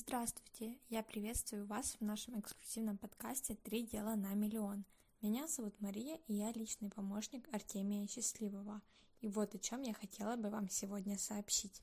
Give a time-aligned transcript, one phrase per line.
[0.00, 0.78] Здравствуйте!
[0.90, 4.84] Я приветствую вас в нашем эксклюзивном подкасте «Три дела на миллион».
[5.22, 8.80] Меня зовут Мария, и я личный помощник Артемия Счастливого.
[9.22, 11.82] И вот о чем я хотела бы вам сегодня сообщить.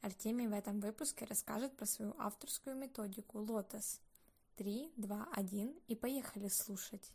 [0.00, 4.00] Артемий в этом выпуске расскажет про свою авторскую методику «Лотос».
[4.54, 7.12] 3, 2, 1 и поехали слушать.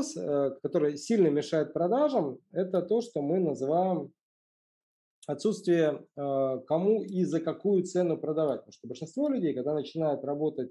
[0.00, 4.12] Вопрос, э, который сильно мешает продажам, это то, что мы называем
[5.26, 8.60] отсутствие э, кому и за какую цену продавать.
[8.60, 10.70] Потому что большинство людей, когда начинают работать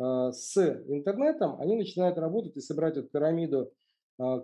[0.00, 0.56] э, с
[0.88, 3.72] интернетом, они начинают работать и собрать эту пирамиду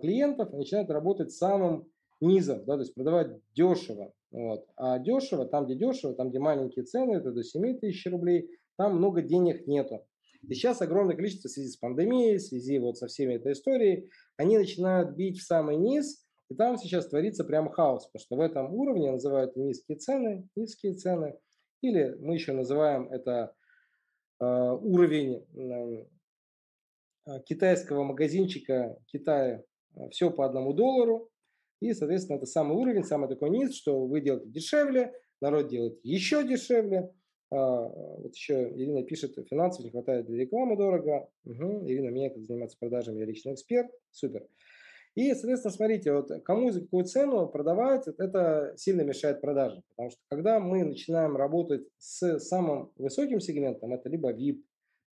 [0.01, 1.87] клиентов, начинают работать самым
[2.19, 4.11] низом, да, то есть продавать дешево.
[4.31, 4.65] Вот.
[4.75, 8.97] А дешево, там где дешево, там где маленькие цены, это до 7 тысяч рублей, там
[8.97, 10.03] много денег нету.
[10.47, 14.09] И сейчас огромное количество в связи с пандемией, в связи вот со всеми этой историей,
[14.37, 18.41] они начинают бить в самый низ, и там сейчас творится прям хаос, потому что в
[18.41, 21.37] этом уровне называют низкие цены, низкие цены,
[21.81, 23.53] или мы еще называем это
[24.39, 25.45] э, уровень
[27.25, 29.63] э, китайского магазинчика Китая
[29.95, 31.29] э, все по одному доллару,
[31.81, 36.47] и, соответственно, это самый уровень, самый такой низ, что вы делаете дешевле, народ делает еще
[36.47, 37.16] дешевле, а,
[37.49, 41.29] вот еще Ирина пишет, финансов не хватает для рекламы дорого.
[41.45, 41.87] Угу.
[41.87, 43.89] Ирина меня как заниматься продажами, я личный эксперт.
[44.11, 44.47] Супер.
[45.17, 49.81] И, соответственно, смотрите, вот кому за какую цену продавать, это сильно мешает продажам.
[49.89, 54.61] Потому что когда мы начинаем работать с самым высоким сегментом, это либо VIP,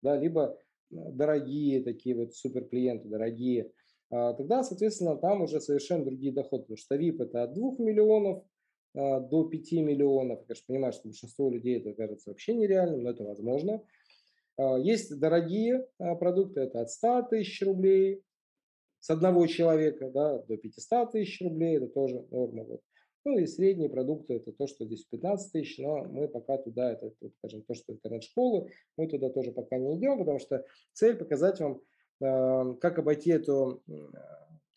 [0.03, 0.59] да, либо
[0.91, 3.71] дорогие такие вот супер клиенты, дорогие,
[4.11, 6.65] а, тогда, соответственно, там уже совершенно другие доходы.
[6.65, 8.45] Потому что VIP это от 2 миллионов а,
[8.95, 10.39] до 5 миллионов.
[10.39, 13.83] Я, конечно, понимаю, что большинство людей это кажется вообще нереальным, но это возможно.
[14.57, 18.23] А, есть дорогие а, продукты, это от 100 тысяч рублей
[18.99, 22.63] с одного человека да, до 500 тысяч рублей, это тоже норма.
[22.63, 22.81] Вот.
[23.25, 27.11] Ну и средние продукты, это то, что здесь 15 тысяч, но мы пока туда, это
[27.39, 30.63] скажем, то, что интернет-школы, мы туда тоже пока не идем, потому что
[30.93, 33.83] цель показать вам, как обойти эту,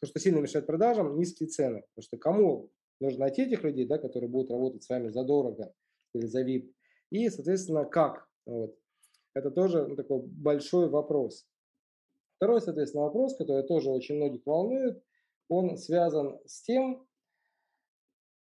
[0.00, 1.84] то, что сильно мешает продажам, низкие цены.
[1.94, 2.70] Потому что кому
[3.00, 5.72] Нужно найти этих людей, да, которые будут работать с вами задорого
[6.14, 6.72] или за VIP.
[7.10, 8.28] И, соответственно, как.
[8.46, 8.76] Вот.
[9.34, 11.46] Это тоже ну, такой большой вопрос.
[12.36, 15.02] Второй, соответственно, вопрос, который тоже очень многих волнует,
[15.48, 17.06] он связан с тем,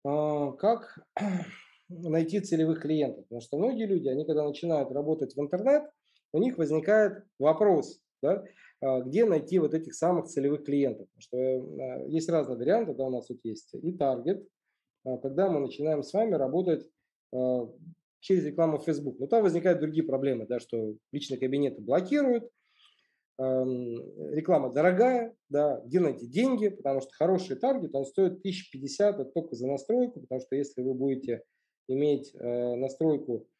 [0.04, 0.98] а, как
[1.88, 3.24] найти целевых клиентов.
[3.24, 5.90] Потому что многие люди, они когда начинают работать в интернет,
[6.32, 8.44] у них возникает вопрос, да,
[8.80, 11.08] а, где найти вот этих самых целевых клиентов.
[11.08, 14.46] Потому что а, есть разные варианты, да, у нас тут есть и таргет,
[15.04, 16.86] а, когда мы начинаем с вами работать
[18.18, 19.20] через рекламу в Facebook.
[19.20, 22.50] Но там возникают другие проблемы, да, что личные кабинеты блокируют,
[23.38, 29.68] реклама дорогая, да, где найти деньги, потому что хороший таргет, он стоит 1050 только за
[29.68, 31.44] настройку, потому что если вы будете
[31.86, 33.46] иметь настройку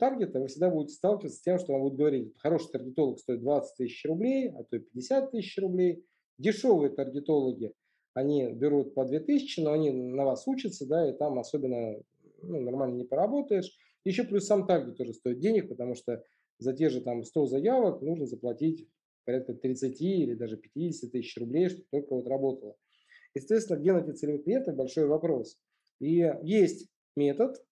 [0.00, 3.76] таргета, вы всегда будете сталкиваться с тем, что вам будут говорить, хороший таргетолог стоит 20
[3.76, 6.04] тысяч рублей, а то и 50 тысяч рублей.
[6.38, 7.72] Дешевые таргетологи,
[8.14, 11.96] они берут по 2 тысячи, но они на вас учатся, да, и там особенно
[12.42, 13.76] ну, нормально не поработаешь.
[14.04, 16.22] Еще плюс сам таргет тоже стоит денег, потому что
[16.58, 18.88] за те же там 100 заявок нужно заплатить
[19.24, 22.76] порядка 30 или даже 50 тысяч рублей, чтобы только вот работало.
[23.34, 25.58] Естественно, где найти целевых клиентов– большой вопрос.
[26.00, 27.62] И есть метод,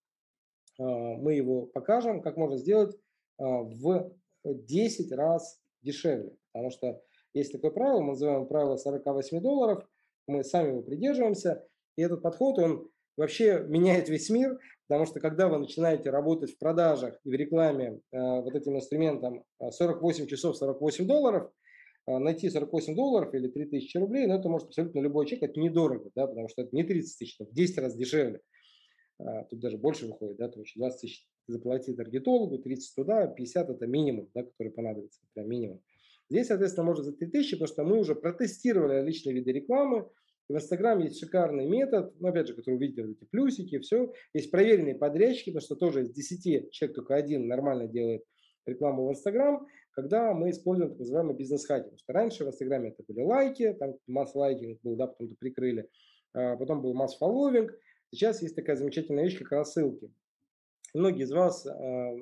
[0.78, 2.96] мы его покажем, как можно сделать
[3.38, 4.12] а, в
[4.44, 6.36] 10 раз дешевле.
[6.52, 7.02] Потому что
[7.34, 9.86] есть такое правило, мы называем правило 48 долларов,
[10.26, 11.66] мы сами его придерживаемся,
[11.96, 16.58] и этот подход, он вообще меняет весь мир, потому что когда вы начинаете работать в
[16.58, 21.50] продажах и в рекламе э, вот этим инструментом 48 часов 48 долларов,
[22.06, 26.10] э, найти 48 долларов или 3000 рублей, ну, это может абсолютно любой человек, это недорого,
[26.14, 28.40] да, потому что это не 30 тысяч, это в 10 раз дешевле.
[29.18, 33.70] А, тут даже больше выходит, да, то есть 20 тысяч заплати таргетологу, 30 туда, 50
[33.70, 35.82] это минимум, да, который понадобится, прям минимум.
[36.28, 40.08] Здесь, соответственно, можно за 3000, потому что мы уже протестировали различные виды рекламы,
[40.48, 44.12] в Инстаграм есть шикарный метод, ну, опять же, который вы вот эти плюсики, все.
[44.32, 48.22] Есть проверенные подрядчики, потому что тоже из 10 человек только один нормально делает
[48.64, 51.86] рекламу в Инстаграм, когда мы используем так называемый бизнес-хакинг.
[51.86, 55.88] Потому что раньше в Инстаграме это были лайки, там масс-лайкинг был, да, потом-то прикрыли.
[56.32, 57.76] А потом был масс-фолловинг,
[58.12, 60.12] Сейчас есть такая замечательная вещь, как рассылки.
[60.94, 62.16] Многие из вас э,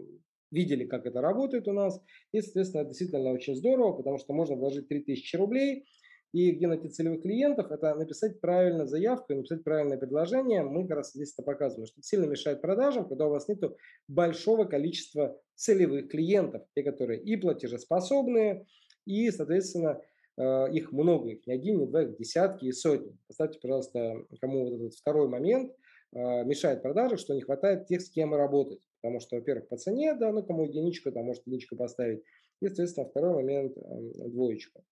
[0.51, 2.01] видели, как это работает у нас.
[2.33, 5.85] И, соответственно, это действительно очень здорово, потому что можно вложить 3000 рублей,
[6.33, 10.65] и где найти целевых клиентов, это написать правильно заявку написать правильное предложение.
[10.65, 13.61] Мы как раз здесь это показываем, что сильно мешает продажам, когда у вас нет
[14.09, 18.67] большого количества целевых клиентов, те, которые и платежеспособные,
[19.07, 20.01] и, соответственно,
[20.37, 23.17] их много, их не один, не два, их десятки и сотни.
[23.29, 25.73] Поставьте, пожалуйста, кому вот этот второй момент
[26.13, 28.81] э, мешает продаже, что не хватает тех, с кем работать.
[29.01, 32.25] Потому что, во-первых, по цене, да, ну кому единичку, там может единичку поставить.
[32.61, 34.85] И, соответственно, второй момент эм, двоечку.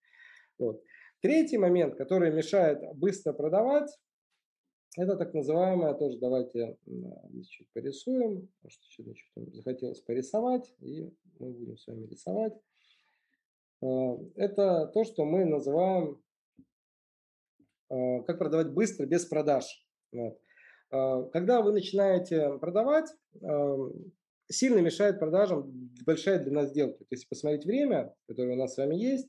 [0.58, 0.82] Вот.
[1.22, 3.90] Третий момент, который мешает быстро продавать,
[4.98, 6.76] это так называемое, тоже давайте
[7.48, 9.14] чуть порисуем, потому что что-то
[9.52, 12.52] захотелось порисовать, и мы будем с вами рисовать.
[13.82, 16.22] А, это то, что мы называем,
[17.90, 19.84] а, как продавать быстро без продаж.
[20.12, 20.38] Вот.
[20.90, 23.10] А, когда вы начинаете продавать,
[24.48, 26.98] сильно мешает продажам большая длина сделки.
[26.98, 29.28] То есть, посмотреть время, которое у нас с вами есть,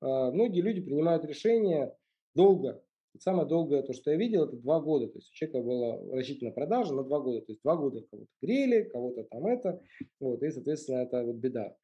[0.00, 1.96] многие люди принимают решения
[2.34, 2.82] долго.
[3.20, 5.06] Самое долгое, то, что я видел, это два года.
[5.06, 7.42] То есть у человека была рассчитана продажа на два года.
[7.42, 9.80] То есть два года кого-то грели, кого-то там это.
[10.18, 11.76] Вот, и, соответственно, это вот беда.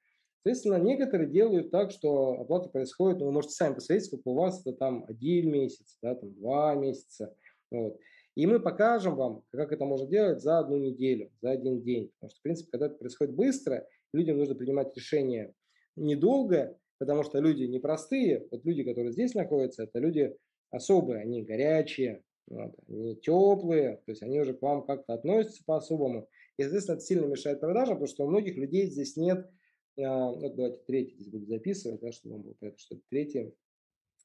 [0.42, 4.60] Соответственно, некоторые делают так, что оплата происходит, ну, вы можете сами посмотреть, сколько у вас
[4.62, 7.34] это там один месяц, да, там два месяца.
[7.70, 7.98] Вот.
[8.36, 12.10] И мы покажем вам, как это можно делать за одну неделю, за один день.
[12.14, 15.52] Потому что, в принципе, когда это происходит быстро, людям нужно принимать решение
[15.94, 20.34] недолго, потому что люди непростые, вот люди, которые здесь находятся, это люди
[20.70, 26.28] особые, они горячие, вот, они теплые, то есть они уже к вам как-то относятся по-особому.
[26.56, 29.50] И, соответственно, это сильно мешает продажам, потому что у многих людей здесь нет,
[29.96, 33.52] вот давайте третий здесь буду записывать, да, чтобы вам было понятно, что это третья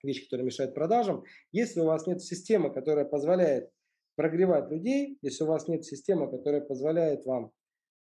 [0.04, 1.24] вещь, которая мешает продажам.
[1.52, 3.70] Если у вас нет системы, которая позволяет
[4.16, 7.52] прогревать людей, если у вас нет системы, которая позволяет вам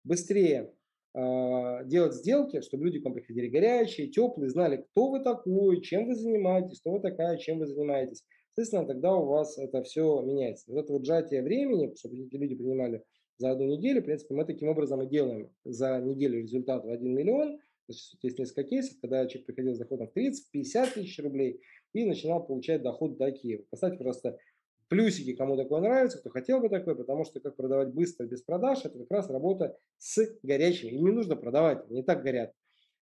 [0.03, 0.73] быстрее
[1.13, 6.07] а, делать сделки, чтобы люди к вам приходили горячие, теплые, знали, кто вы такой, чем
[6.07, 8.23] вы занимаетесь, кто вы такая, чем вы занимаетесь.
[8.53, 10.71] Соответственно, тогда у вас это все меняется.
[10.71, 13.03] Вот это вот сжатие времени, чтобы люди принимали
[13.39, 17.15] за одну неделю, в принципе, мы таким образом и делаем за неделю результат в 1
[17.15, 17.59] миллион.
[17.87, 21.61] Значит, есть несколько кейсов, когда человек приходил с доходом в 30-50 тысяч рублей
[21.93, 23.65] и начинал получать доход такие.
[23.71, 24.37] Поставьте, просто
[24.89, 28.79] Плюсики, кому такое нравится, кто хотел бы такое, потому что как продавать быстро без продаж,
[28.83, 30.89] это как раз работа с горячими.
[30.89, 32.53] Им не нужно продавать, они так горят.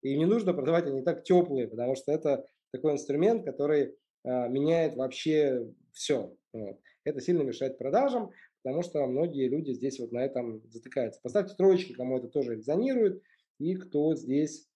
[0.02, 3.96] И не нужно продавать, они так теплые, потому что это такой инструмент, который
[4.26, 6.36] а, меняет вообще все.
[6.52, 6.80] Вот.
[7.04, 8.32] Это сильно мешает продажам,
[8.62, 11.22] потому что многие люди здесь вот на этом затыкаются.
[11.22, 13.22] Поставьте троечки, кому это тоже резонирует,
[13.60, 14.70] и кто здесь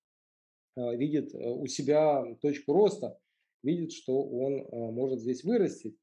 [0.75, 3.17] а, видит э, у себя точку роста,
[3.61, 5.97] видит, что он а, может здесь вырастить.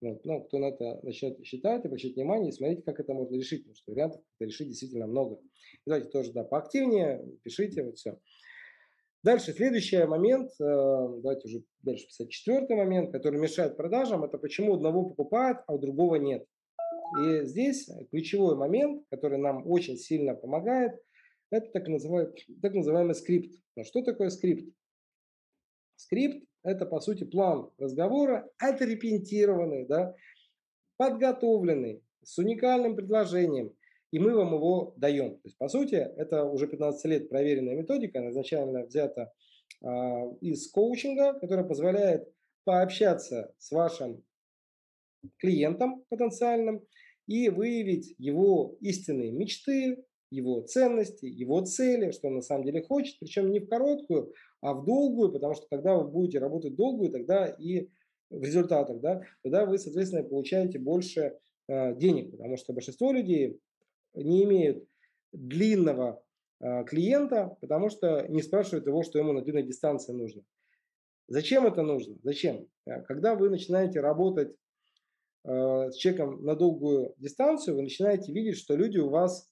[0.00, 0.24] Вот.
[0.24, 3.76] Ну, кто на это начнет считать, обращать внимание и смотрите, как это можно решить, потому
[3.76, 5.40] что вариантов это решить действительно много.
[5.86, 8.18] Давайте тоже да, поактивнее, пишите, вот все.
[9.24, 10.64] Дальше, следующий момент, э,
[11.22, 15.78] давайте уже дальше писать четвертый момент, который мешает продажам, это почему одного покупают, а у
[15.78, 16.46] другого нет.
[17.22, 20.92] И здесь ключевой момент, который нам очень сильно помогает,
[21.50, 23.54] это так называемый, так называемый скрипт.
[23.76, 24.70] Но что такое скрипт?
[25.96, 30.14] Скрипт это, по сути, план разговора, отрепентированный, да,
[30.98, 33.74] подготовленный, с уникальным предложением,
[34.14, 35.32] и мы вам его даем.
[35.32, 39.32] То есть, по сути, это уже 15 лет проверенная методика, она изначально взята
[39.82, 39.86] э,
[40.40, 44.22] из коучинга, которая позволяет пообщаться с вашим
[45.38, 46.86] клиентом потенциальным
[47.26, 53.18] и выявить его истинные мечты, его ценности, его цели, что он на самом деле хочет,
[53.18, 57.46] причем не в короткую, а в долгую, потому что когда вы будете работать долгую, тогда
[57.46, 57.88] и
[58.30, 63.58] в результатах, да, тогда вы, соответственно, получаете больше э, денег, потому что большинство людей
[64.14, 64.86] не имеют
[65.32, 66.22] длинного
[66.60, 70.42] э, клиента, потому что не спрашивают его, что ему на длинной дистанции нужно.
[71.28, 72.16] Зачем это нужно?
[72.22, 72.68] Зачем?
[72.86, 74.54] Э, когда вы начинаете работать
[75.44, 79.50] э, с человеком на долгую дистанцию, вы начинаете видеть, что люди у вас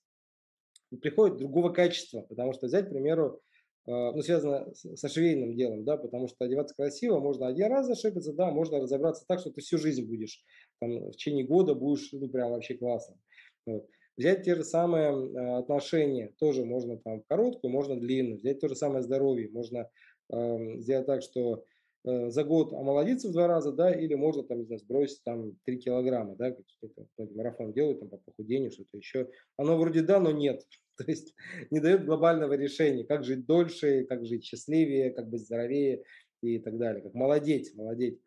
[1.01, 3.41] приходят другого качества, потому что взять, к примеру,
[3.87, 8.33] э, ну, связано со швейным делом, да, потому что одеваться красиво можно один раз зашибиться,
[8.35, 10.45] да, можно разобраться так, что ты всю жизнь будешь,
[10.81, 13.17] там, в течение года будешь, ну, прям вообще классно.
[13.65, 13.89] Вот.
[14.17, 18.39] Взять те же самые э, отношения, тоже можно там короткую, можно длинную.
[18.39, 19.89] Взять то же самое здоровье, можно
[20.33, 21.65] э, сделать так, что
[22.05, 25.57] Э, за год омолодиться в два раза, да, или можно там, не знаю, сбросить там
[25.65, 29.29] 3 килограмма, да, какие-то марафон делают там по похудению, что-то еще.
[29.57, 30.67] Оно вроде да, но нет.
[30.97, 31.35] То есть
[31.71, 36.03] не дает глобального решения, как жить дольше, как жить счастливее, как быть здоровее
[36.43, 38.21] и так далее, как молодеть, молодеть,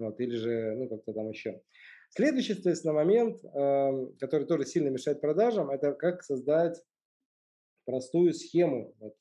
[0.00, 1.62] вот, или же, ну, как-то там еще.
[2.10, 6.82] Следующий, соответственно, момент, э, который тоже сильно мешает продажам, это как создать
[7.84, 9.14] простую схему, вот,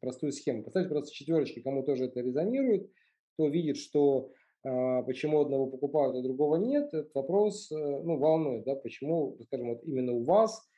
[0.00, 0.64] простую схему.
[0.64, 2.90] Поставьте просто четверочки, кому тоже это резонирует,
[3.34, 4.32] кто видит, что
[4.64, 9.70] а, почему одного покупают, а другого нет, этот вопрос э, ну, волнует, да, почему, скажем,
[9.70, 10.68] вот именно у вас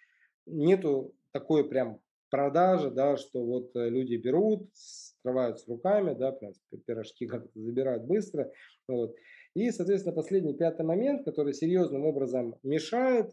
[0.47, 2.01] нету такой прям
[2.31, 6.53] продажи, да, что вот э, люди берут, скрывают с руками, да, прям
[6.87, 8.51] пирожки как-то забирают быстро,
[8.89, 9.15] вот.
[9.55, 13.33] И, соответственно, последний пятый момент, который серьезным образом мешает,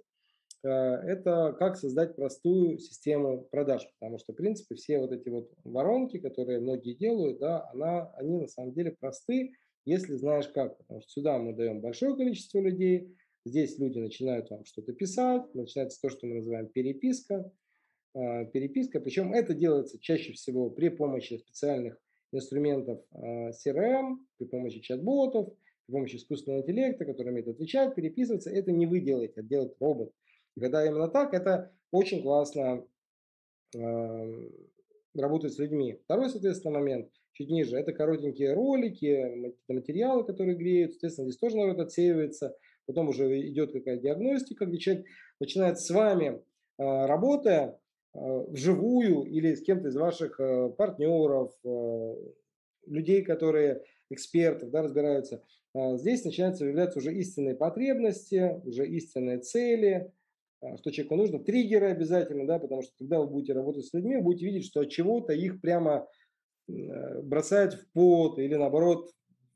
[0.64, 5.52] э, это как создать простую систему продаж, потому что, в принципе, все вот эти вот
[5.64, 10.78] воронки, которые многие делают, да, она, они на самом деле просты, если знаешь как.
[10.78, 16.00] Потому что сюда мы даем большое количество людей, здесь люди начинают вам что-то писать, начинается
[16.00, 17.52] то, что мы называем переписка.
[18.14, 21.98] А, переписка, причем это делается чаще всего при помощи специальных
[22.32, 25.54] инструментов CRM, при помощи чат-ботов,
[25.92, 28.50] при помощи искусственного интеллекта, который умеет отвечать, переписываться.
[28.50, 30.14] Это не вы делаете, это делает робот.
[30.56, 32.86] И когда именно так, это очень классно
[33.74, 36.00] работает с людьми.
[36.06, 41.80] Второй, соответственно, момент– чуть ниже, это коротенькие ролики, материалы, которые греют, соответственно, здесь тоже народ
[41.80, 42.56] отсеивается,
[42.86, 45.06] потом уже идет какая-то диагностика, где человек
[45.40, 46.42] начинает с вами,
[46.78, 47.80] а, работая
[48.14, 51.54] а, вживую или с кем-то из ваших а, партнеров,
[52.88, 60.12] людей, которые экспертов, да, разбираются, здесь начинаются появляться уже истинные потребности, уже истинные цели,
[60.78, 64.24] что человеку нужно, триггеры обязательно, да, потому что когда вы будете работать с людьми, вы
[64.24, 66.08] будете видеть, что от чего-то их прямо
[66.72, 69.12] Э, бросает в пот или наоборот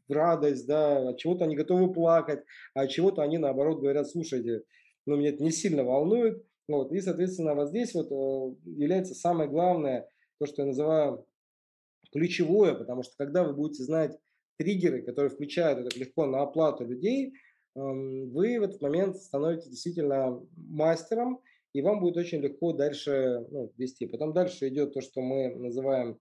[0.07, 2.43] в радость, да, от чего-то они готовы плакать,
[2.73, 4.63] а от чего-то они наоборот говорят, слушайте,
[5.05, 9.49] ну меня это не сильно волнует, вот, и, соответственно, вот здесь вот э, является самое
[9.49, 10.07] главное,
[10.39, 11.25] то, что я называю
[12.11, 14.17] ключевое, потому что когда вы будете знать
[14.57, 17.33] триггеры, которые включают это легко на оплату людей,
[17.75, 21.41] эм, вы в этот момент становитесь действительно мастером,
[21.73, 24.07] и вам будет очень легко дальше ну, вести.
[24.07, 26.17] Потом дальше идет то, что мы называем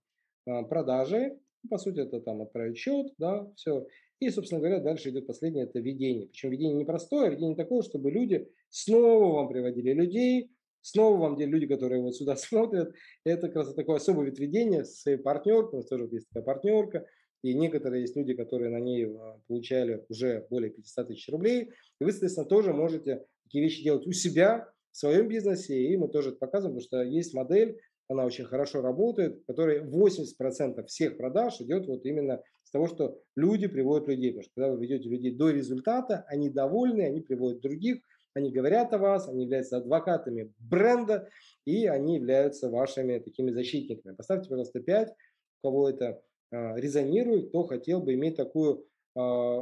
[0.47, 1.39] а, продажи,
[1.71, 3.87] по сути, это там отправить счет, да, все.
[4.21, 6.29] И, собственно говоря, дальше идет последнее, это ведение.
[6.29, 10.51] Причем ведение непростое, а ведение такое, чтобы люди снова вам приводили людей,
[10.81, 12.95] снова вам делали люди, которые вот сюда смотрят.
[13.25, 17.07] Это как раз такое особое вид ведения с партнеркой, у нас тоже есть такая партнерка,
[17.45, 21.73] и некоторые есть люди, которые на ней а, получали уже более 500 тысяч рублей.
[22.01, 26.09] И вы, соответственно, тоже можете такие вещи делать у себя, в своем бизнесе, и мы
[26.09, 31.19] тоже это показываем, потому что есть модель, она очень хорошо работает, в которой 80% всех
[31.19, 34.31] продаж идет вот именно с того, что люди приводят людей.
[34.31, 37.99] Потому что когда вы ведете людей до результата, они довольны, они приводят других,
[38.35, 41.29] они говорят о вас, они являются адвокатами бренда,
[41.67, 44.15] и они являются вашими такими защитниками.
[44.15, 48.87] Поставьте, пожалуйста, 5, у кого это резонирует, кто хотел бы иметь такую
[49.17, 49.59] э,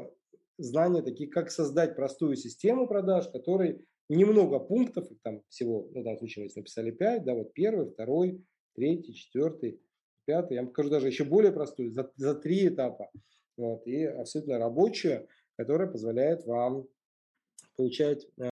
[0.59, 6.19] знание, такие, как создать простую систему продаж, который немного пунктов, там всего, ну, в данном
[6.19, 9.81] случае мы написали 5, да, вот первый, второй, третий, четвертый,
[10.27, 13.11] пятый, я вам покажу даже еще более простую, за, за три этапа,
[13.57, 16.87] вот, и абсолютно рабочая, которая позволяет вам
[17.77, 18.49] получать э,